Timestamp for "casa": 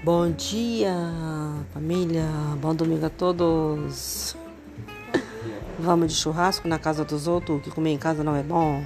6.78-7.04, 7.98-8.22